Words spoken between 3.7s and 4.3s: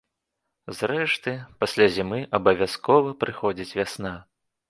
вясна.